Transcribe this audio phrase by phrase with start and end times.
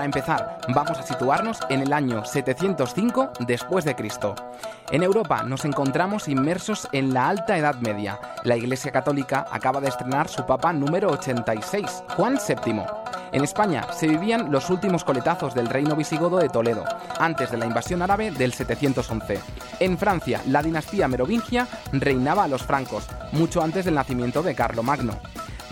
[0.00, 4.34] Empezar, vamos a situarnos en el año 705 después de Cristo.
[4.90, 8.18] En Europa nos encontramos inmersos en la Alta Edad Media.
[8.44, 12.82] La Iglesia Católica acaba de estrenar su Papa número 86, Juan VII.
[13.32, 16.84] En España se vivían los últimos coletazos del reino visigodo de Toledo,
[17.18, 19.40] antes de la invasión árabe del 711.
[19.80, 25.18] En Francia, la dinastía merovingia reinaba a los francos, mucho antes del nacimiento de Carlomagno.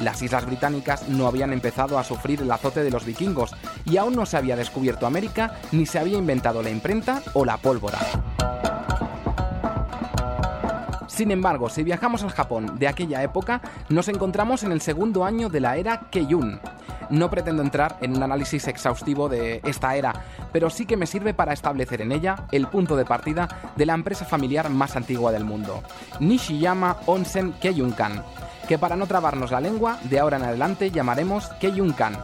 [0.01, 4.15] Las islas británicas no habían empezado a sufrir el azote de los vikingos y aún
[4.15, 7.99] no se había descubierto América ni se había inventado la imprenta o la pólvora.
[11.21, 15.51] Sin embargo, si viajamos al Japón de aquella época, nos encontramos en el segundo año
[15.51, 16.61] de la era Keiyun.
[17.11, 20.15] No pretendo entrar en un análisis exhaustivo de esta era,
[20.51, 23.93] pero sí que me sirve para establecer en ella el punto de partida de la
[23.93, 25.83] empresa familiar más antigua del mundo,
[26.21, 28.23] Nishiyama Onsen Keiyunkan,
[28.67, 32.17] que para no trabarnos la lengua, de ahora en adelante llamaremos Keiyunkan.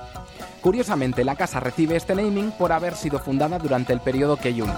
[0.67, 4.69] Curiosamente, la casa recibe este naming por haber sido fundada durante el periodo Keiyun.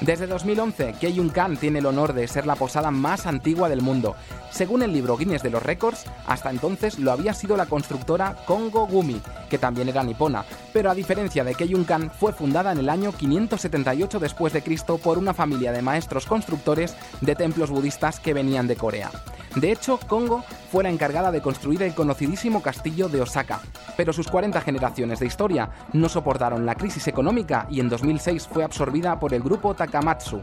[0.00, 4.16] Desde 2011, Keiyunkan tiene el honor de ser la posada más antigua del mundo.
[4.50, 8.88] Según el libro Guinness de los Récords, hasta entonces lo había sido la constructora Kongo
[8.88, 13.12] Gumi, que también era nipona, pero a diferencia de Keiyunkan, fue fundada en el año
[13.12, 18.66] 578 después de Cristo por una familia de maestros constructores de templos budistas que venían
[18.66, 19.12] de Corea.
[19.56, 23.60] De hecho, Kongo fue la encargada de construir el conocidísimo castillo de Osaka,
[23.96, 28.64] pero sus 40 generaciones de historia no soportaron la crisis económica y en 2006 fue
[28.64, 30.40] absorbida por el grupo Takamatsu.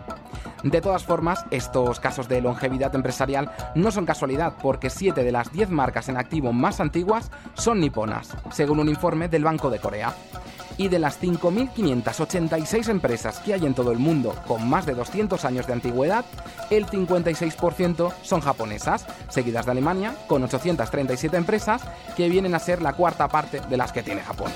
[0.64, 5.52] De todas formas, estos casos de longevidad empresarial no son casualidad porque 7 de las
[5.52, 10.14] 10 marcas en activo más antiguas son niponas, según un informe del Banco de Corea.
[10.80, 15.46] Y de las 5.586 empresas que hay en todo el mundo con más de 200
[15.46, 16.26] años de antigüedad,
[16.72, 21.84] el 56% son japonesas, seguidas de Alemania, con 837 empresas,
[22.16, 24.52] que vienen a ser la cuarta parte de las que tiene Japón.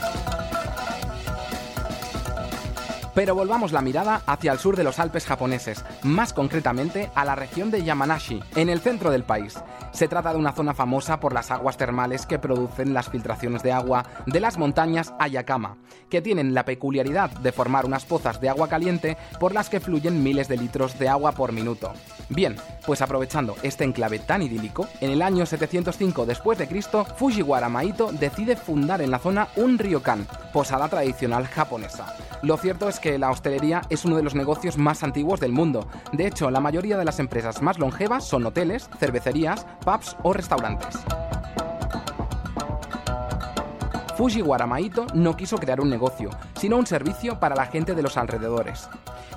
[3.14, 7.36] Pero volvamos la mirada hacia el sur de los Alpes japoneses, más concretamente a la
[7.36, 9.56] región de Yamanashi, en el centro del país.
[9.92, 13.72] Se trata de una zona famosa por las aguas termales que producen las filtraciones de
[13.72, 15.78] agua de las montañas Ayakama,
[16.10, 20.24] que tienen la peculiaridad de formar unas pozas de agua caliente por las que fluyen
[20.24, 21.94] miles de litros de agua por minuto.
[22.34, 22.56] Bien,
[22.86, 28.12] pues aprovechando este enclave tan idílico, en el año 705 después de Cristo, Fujiwara Maito
[28.12, 32.16] decide fundar en la zona un ryokan, posada tradicional japonesa.
[32.42, 35.88] Lo cierto es que la hostelería es uno de los negocios más antiguos del mundo.
[36.12, 40.98] De hecho, la mayoría de las empresas más longevas son hoteles, cervecerías, pubs o restaurantes.
[44.16, 46.30] Fujiwara Maito no quiso crear un negocio,
[46.60, 48.88] sino un servicio para la gente de los alrededores.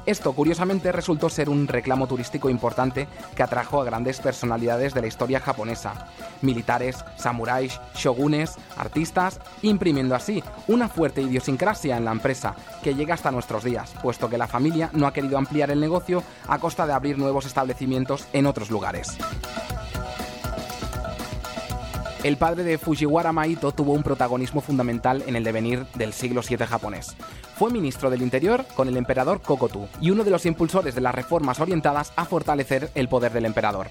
[0.04, 5.06] Esto, curiosamente, resultó ser un reclamo turístico importante que atrajo a grandes personalidades de la
[5.06, 6.08] historia japonesa,
[6.42, 13.32] militares, samuráis, shogunes, artistas, imprimiendo así una fuerte idiosincrasia en la empresa que llega hasta
[13.32, 16.92] nuestros días, puesto que la familia no ha querido ampliar el negocio a costa de
[16.92, 19.16] abrir nuevos establecimientos en otros lugares.
[22.26, 26.66] El padre de Fujiwara Maito tuvo un protagonismo fundamental en el devenir del siglo VII
[26.66, 27.14] japonés.
[27.56, 31.14] Fue ministro del Interior con el emperador Kokotu y uno de los impulsores de las
[31.14, 33.90] reformas orientadas a fortalecer el poder del emperador.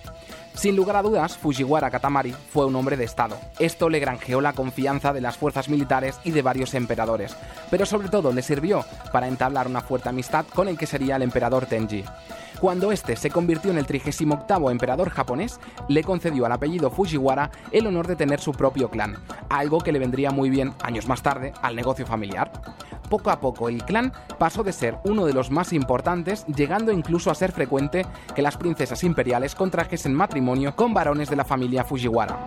[0.55, 3.37] Sin lugar a dudas, Fujiwara Katamari fue un hombre de Estado.
[3.59, 7.35] Esto le granjeó la confianza de las fuerzas militares y de varios emperadores,
[7.69, 11.23] pero sobre todo le sirvió para entablar una fuerte amistad con el que sería el
[11.23, 12.05] emperador Tenji.
[12.61, 15.59] Cuando este se convirtió en el 38 emperador japonés,
[15.89, 19.17] le concedió al apellido Fujiwara el honor de tener su propio clan,
[19.49, 22.51] algo que le vendría muy bien años más tarde al negocio familiar.
[23.09, 27.29] Poco a poco el clan pasó de ser uno de los más importantes, llegando incluso
[27.29, 30.44] a ser frecuente que las princesas imperiales contrajesen matrimonio
[30.75, 32.37] con varones de la familia Fujiwara.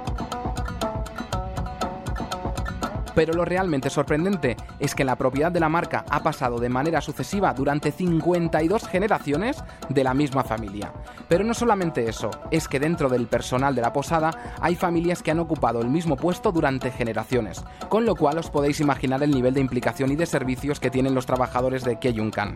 [3.19, 7.01] Pero lo realmente sorprendente es que la propiedad de la marca ha pasado de manera
[7.01, 9.57] sucesiva durante 52 generaciones
[9.89, 10.93] de la misma familia.
[11.27, 15.33] Pero no solamente eso, es que dentro del personal de la posada hay familias que
[15.33, 19.53] han ocupado el mismo puesto durante generaciones, con lo cual os podéis imaginar el nivel
[19.53, 22.55] de implicación y de servicios que tienen los trabajadores de Keyunkan.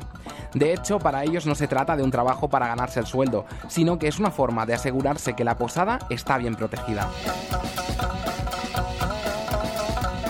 [0.54, 3.98] De hecho, para ellos no se trata de un trabajo para ganarse el sueldo, sino
[3.98, 7.08] que es una forma de asegurarse que la posada está bien protegida.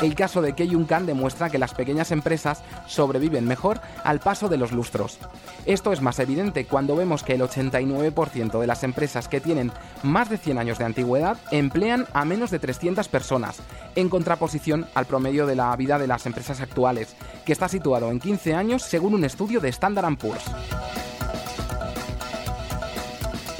[0.03, 4.73] El caso de Keyunkan demuestra que las pequeñas empresas sobreviven mejor al paso de los
[4.73, 5.19] lustros.
[5.65, 9.71] Esto es más evidente cuando vemos que el 89% de las empresas que tienen
[10.03, 13.61] más de 100 años de antigüedad emplean a menos de 300 personas,
[13.95, 17.15] en contraposición al promedio de la vida de las empresas actuales,
[17.47, 20.43] que está situado en 15 años según un estudio de Standard Poor's.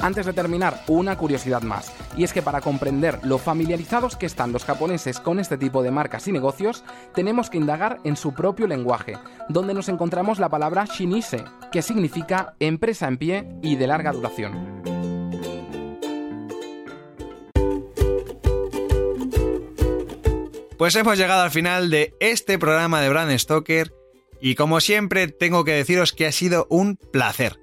[0.01, 4.51] Antes de terminar, una curiosidad más, y es que para comprender lo familiarizados que están
[4.51, 6.83] los japoneses con este tipo de marcas y negocios,
[7.13, 9.17] tenemos que indagar en su propio lenguaje,
[9.49, 14.83] donde nos encontramos la palabra shinise, que significa empresa en pie y de larga duración.
[20.77, 23.93] Pues hemos llegado al final de este programa de Brand Stoker
[24.41, 27.62] y como siempre tengo que deciros que ha sido un placer.